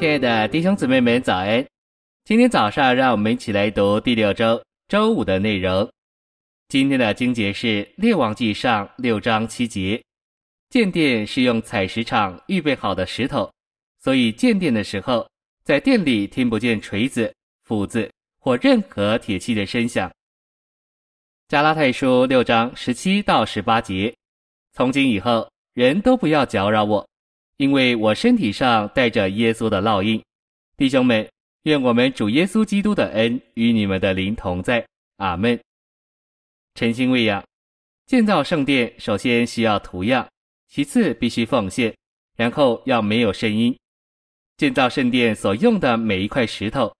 [0.00, 1.62] 亲爱的弟兄姊妹们，早安！
[2.24, 4.58] 今天早上，让我们一起来读第六周
[4.88, 5.86] 周五的内容。
[6.68, 10.02] 今天的经节是《列王记上》六章七节。
[10.70, 13.52] 建殿是用采石场预备好的石头，
[13.98, 15.28] 所以建殿的时候，
[15.64, 17.30] 在殿里听不见锤子、
[17.64, 20.10] 斧子或任何铁器的声响。
[21.46, 24.10] 加拉太书六章十七到十八节。
[24.72, 27.06] 从今以后，人都不要搅扰我。
[27.60, 30.18] 因为我身体上带着耶稣的烙印，
[30.78, 31.28] 弟兄们，
[31.64, 34.82] 愿我们主耶稣基督的恩与你们的灵同在。
[35.18, 35.60] 阿门。
[36.74, 37.44] 诚心喂养，
[38.06, 40.26] 建造圣殿首先需要图样，
[40.68, 41.94] 其次必须奉献，
[42.34, 43.76] 然后要没有声音。
[44.56, 46.90] 建造圣殿所用的每一块石头，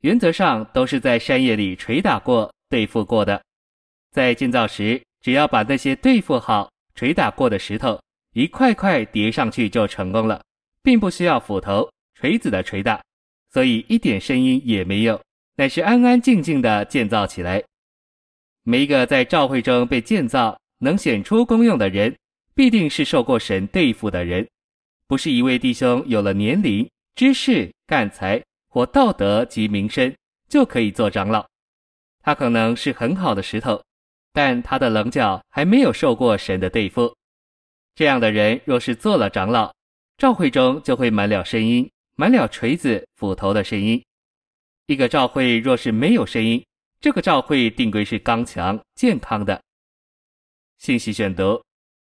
[0.00, 3.40] 原则上都是在山野里捶打过、对付过的。
[4.10, 7.96] 在建造时，只要把那些对付好、捶打过的石头。
[8.32, 10.42] 一块块叠上去就成功了，
[10.82, 13.02] 并不需要斧头、锤子的锤打，
[13.52, 15.20] 所以一点声音也没有，
[15.56, 17.62] 乃是安安静静的建造起来。
[18.62, 22.16] 每一个在教会中被建造、能显出功用的人，
[22.54, 24.48] 必定是受过神对付的人，
[25.08, 30.14] 不是一位弟兄有了年龄、知识、干才或道德及名声
[30.48, 31.44] 就可以做长老。
[32.22, 33.82] 他可能是很好的石头，
[34.32, 37.12] 但他的棱角还没有受过神的对付。
[38.00, 39.70] 这样的人若是做了长老，
[40.16, 44.02] 教会中就会满了声音，满了锤子、斧头的声音。
[44.86, 46.64] 一个教会若是没有声音，
[46.98, 49.60] 这个教会定归是刚强、健康的。
[50.78, 51.62] 信息选读，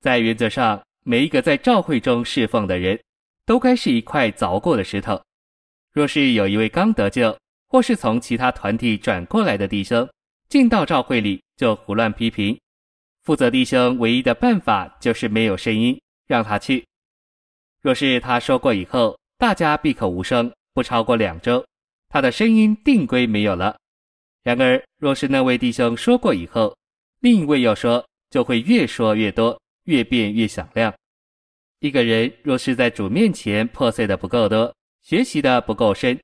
[0.00, 2.98] 在原则上，每一个在教会中侍奉的人，
[3.44, 5.22] 都该是一块凿过的石头。
[5.92, 7.38] 若是有一位刚得救，
[7.68, 10.08] 或是从其他团体转过来的弟兄，
[10.48, 12.58] 进到教会里就胡乱批评。
[13.26, 16.86] 负责弟兄唯一的办法就是没有声音，让他去。
[17.82, 21.66] 若是他说过以后，大家闭口无声，不超过两周，
[22.08, 23.76] 他的声音定归没有了。
[24.44, 26.76] 然而，若是那位弟兄说过以后，
[27.18, 30.94] 另一位又说，就会越说越多，越变越响亮。
[31.80, 34.72] 一个人若是在主面前破碎的不够多，
[35.02, 36.16] 学习的不够深，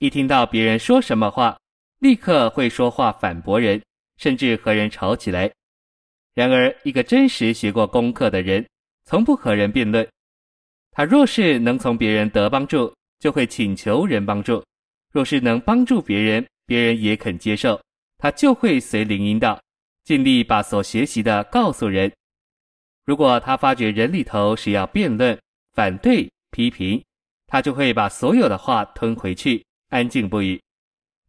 [0.00, 1.58] 一听到别人说什么话，
[2.00, 3.82] 立刻会说话反驳人，
[4.18, 5.50] 甚至和人吵起来。
[6.34, 8.66] 然而，一个真实学过功课的人，
[9.04, 10.06] 从不和人辩论。
[10.90, 14.62] 他若是能从别人得帮助，就会请求人帮助；
[15.12, 17.80] 若是能帮助别人，别人也肯接受，
[18.16, 19.60] 他就会随灵引导，
[20.04, 22.10] 尽力把所学习的告诉人。
[23.04, 25.38] 如果他发觉人里头是要辩论、
[25.74, 27.02] 反对、批评，
[27.46, 30.58] 他就会把所有的话吞回去，安静不语。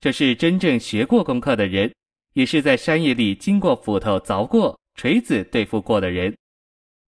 [0.00, 1.92] 这是真正学过功课的人，
[2.34, 4.78] 也是在山野里经过斧头凿过。
[4.94, 6.34] 锤子对付过的人，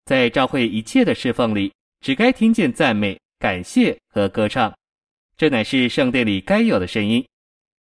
[0.06, 4.74] 在教会一切的侍奉里，只该听见赞美、感谢和歌唱，
[5.38, 7.26] 这乃是圣殿里该有的声音。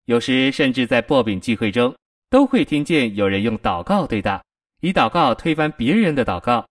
[0.05, 1.95] 有时甚至在擘饼聚会中，
[2.29, 4.43] 都会听见有人用祷告对答，
[4.81, 6.67] 以祷告推翻别人的祷告，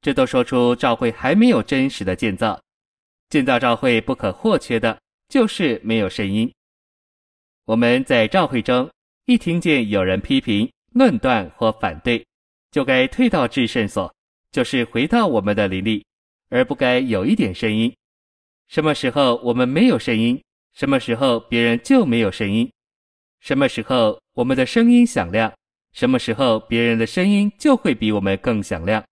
[0.00, 2.60] 这都说出教会还没有真实的建造。
[3.30, 4.96] 建造教会不可或缺的
[5.28, 6.50] 就是没有声音。
[7.64, 8.88] 我们在教会中
[9.24, 12.24] 一听见有人批评、论断或反对，
[12.74, 14.12] 就该退到至圣所，
[14.50, 16.04] 就是回到我们的灵里，
[16.48, 17.94] 而不该有一点声音。
[18.66, 20.42] 什么时候我们没有声音，
[20.72, 22.68] 什么时候别人就没有声音；
[23.38, 25.54] 什么时候我们的声音响亮，
[25.92, 29.04] 什么时候别人的声音就会比我们更响亮。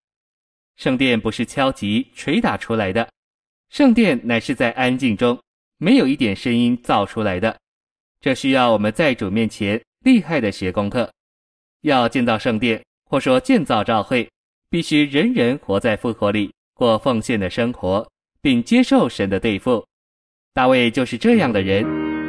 [0.74, 3.08] 圣殿不是敲击、锤打出来的，
[3.68, 5.40] 圣殿乃是在安静中，
[5.76, 7.56] 没有一点声音造出来的。
[8.20, 11.08] 这需要我们在主面前厉害的学功课，
[11.82, 12.82] 要建造圣殿。
[13.12, 14.26] 或说建造教会，
[14.70, 18.08] 必须人人活在复活里，过奉献的生活，
[18.40, 19.84] 并接受神的对付。
[20.54, 21.84] 大卫就是这样的人，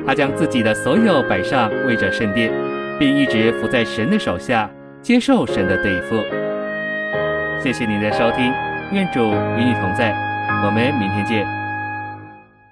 [0.06, 2.52] 他将自己的所有摆上为着圣殿，
[3.00, 4.70] 并一直伏在神的手下，
[5.02, 6.18] 接受神的对付。
[7.63, 8.52] 谢谢您的收听，
[8.92, 9.22] 愿主
[9.57, 10.12] 与你同在，
[10.66, 11.62] 我们明天见。